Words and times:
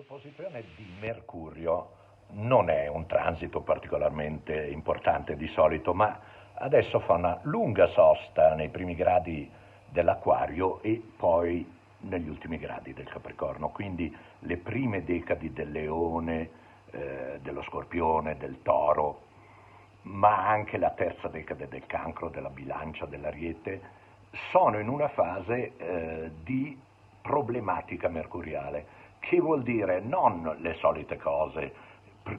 L'opposizione 0.00 0.64
di 0.76 0.86
Mercurio 0.98 1.90
non 2.30 2.70
è 2.70 2.86
un 2.86 3.04
transito 3.04 3.60
particolarmente 3.60 4.68
importante 4.68 5.36
di 5.36 5.46
solito, 5.48 5.92
ma 5.92 6.18
adesso 6.54 7.00
fa 7.00 7.12
una 7.12 7.38
lunga 7.42 7.86
sosta 7.88 8.54
nei 8.54 8.70
primi 8.70 8.94
gradi 8.94 9.50
dell'Aquario 9.90 10.80
e 10.80 11.02
poi 11.18 11.70
negli 11.98 12.30
ultimi 12.30 12.56
gradi 12.56 12.94
del 12.94 13.10
Capricorno, 13.10 13.68
quindi 13.68 14.16
le 14.38 14.56
prime 14.56 15.04
decadi 15.04 15.52
del 15.52 15.70
Leone, 15.70 16.50
eh, 16.92 17.38
dello 17.42 17.62
Scorpione, 17.64 18.38
del 18.38 18.62
Toro, 18.62 19.24
ma 20.04 20.48
anche 20.48 20.78
la 20.78 20.92
terza 20.92 21.28
decade 21.28 21.68
del 21.68 21.84
Cancro, 21.84 22.30
della 22.30 22.48
Bilancia, 22.48 23.04
dell'Ariete, 23.04 23.82
sono 24.50 24.78
in 24.78 24.88
una 24.88 25.08
fase 25.08 25.76
eh, 25.76 26.30
di 26.42 26.80
problematica 27.20 28.08
mercuriale, 28.08 29.08
che 29.20 29.40
vuol 29.40 29.62
dire? 29.62 30.00
Non 30.00 30.56
le 30.58 30.74
solite 30.74 31.16
cose, 31.16 31.72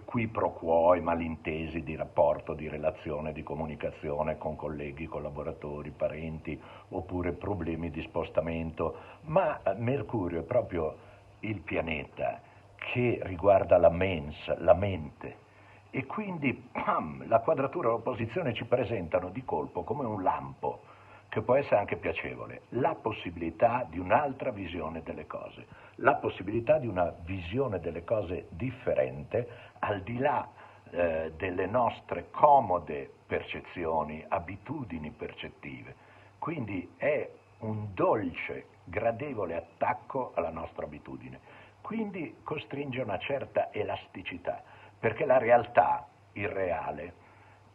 qui 0.05 0.28
pro 0.28 0.52
quo 0.52 0.94
e 0.94 1.00
malintesi 1.00 1.84
di 1.84 1.96
rapporto, 1.96 2.54
di 2.54 2.68
relazione, 2.68 3.34
di 3.34 3.44
comunicazione 3.44 4.38
con 4.38 4.55
colleghi, 4.55 5.05
collaboratori, 5.05 5.91
parenti, 5.91 6.60
oppure 6.90 7.32
problemi 7.34 7.90
di 7.90 8.02
spostamento, 8.02 8.96
ma 9.26 9.60
Mercurio 9.78 10.40
è 10.40 10.44
proprio 10.44 10.96
il 11.40 11.60
pianeta 11.62 12.41
che 12.76 13.20
riguarda 13.24 13.77
la 13.77 13.90
mens, 13.90 14.58
la 14.58 14.74
mente. 14.74 15.50
E 15.91 16.05
quindi 16.05 16.54
pam, 16.54 17.27
la 17.27 17.40
quadratura 17.40 17.90
e 17.90 17.91
l'opposizione 17.91 18.54
ci 18.54 18.66
presentano 18.66 19.30
di 19.30 19.44
colpo 19.44 19.84
come 19.84 20.05
un 20.05 20.24
lampo 20.24 20.82
che 21.31 21.41
può 21.41 21.55
essere 21.55 21.77
anche 21.77 21.95
piacevole, 21.95 22.63
la 22.71 22.94
possibilità 22.94 23.88
di 23.90 23.98
un'altra 23.98 24.52
visione 24.52 25.02
delle 25.02 25.27
cose, 25.27 25.66
la 25.95 26.16
possibilità 26.16 26.77
di 26.77 26.88
una 26.88 27.09
visione 27.23 27.80
delle 27.80 28.04
cose 28.04 28.48
differente 28.49 29.48
al 29.80 30.02
di 30.02 30.17
là 30.17 30.45
eh, 30.90 31.32
delle 31.38 31.68
nostre 31.68 32.29
comode 32.32 33.10
percezioni, 33.26 34.21
abitudini 34.27 35.10
percettive. 35.12 35.96
Quindi 36.38 36.96
è 36.98 37.29
un 37.60 37.93
dolce, 37.93 38.66
gradevole 38.84 39.55
attacco 39.55 40.34
alla 40.35 40.49
nostra 40.49 40.84
abitudine. 40.84 41.40
Quindi 41.79 42.40
costringe 42.43 42.99
una 42.99 43.20
certa 43.20 43.71
elasticità, 43.71 44.62
perché 44.99 45.23
la 45.23 45.38
realtà, 45.38 46.05
il 46.34 46.49
reale, 46.49 47.13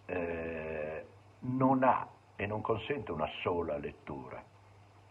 eh, 0.04 1.06
non 1.38 1.82
ha 1.84 2.06
e 2.36 2.46
non 2.46 2.60
consente 2.60 3.12
una 3.12 3.28
sola 3.42 3.78
lettura. 3.78 4.42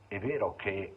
È 0.08 0.20
vero 0.20 0.56
che 0.56 0.96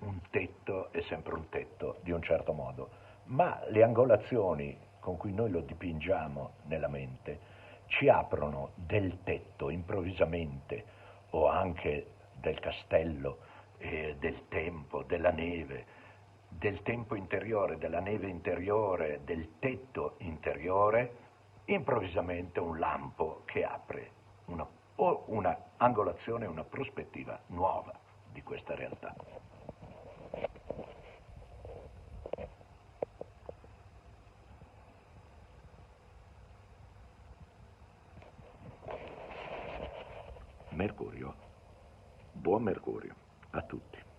un 0.00 0.20
tetto 0.30 0.92
è 0.92 1.00
sempre 1.02 1.34
un 1.34 1.48
tetto 1.48 1.98
di 2.02 2.12
un 2.12 2.22
certo 2.22 2.52
modo, 2.52 2.90
ma 3.24 3.60
le 3.68 3.82
angolazioni 3.82 4.78
con 5.00 5.16
cui 5.16 5.32
noi 5.32 5.50
lo 5.50 5.60
dipingiamo 5.60 6.52
nella 6.66 6.88
mente 6.88 7.52
ci 7.86 8.08
aprono 8.08 8.70
del 8.74 9.22
tetto 9.22 9.68
improvvisamente 9.70 10.84
o 11.30 11.48
anche 11.48 12.12
del 12.40 12.58
castello, 12.60 13.38
eh, 13.78 14.16
del 14.18 14.48
tempo, 14.48 15.02
della 15.02 15.30
neve, 15.30 15.86
del 16.48 16.82
tempo 16.82 17.14
interiore, 17.14 17.78
della 17.78 18.00
neve 18.00 18.28
interiore, 18.28 19.20
del 19.24 19.58
tetto 19.58 20.14
interiore, 20.18 21.16
improvvisamente 21.66 22.60
un 22.60 22.78
lampo 22.78 23.42
che 23.44 23.64
apre 23.64 24.22
angolazione, 25.84 26.46
una 26.46 26.64
prospettiva 26.64 27.38
nuova 27.48 27.92
di 28.32 28.42
questa 28.42 28.74
realtà. 28.74 29.14
Mercurio. 40.70 41.34
Buon 42.32 42.62
Mercurio 42.62 43.14
a 43.50 43.62
tutti. 43.62 44.13